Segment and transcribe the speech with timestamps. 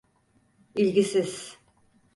[0.75, 1.57] İlgisiz…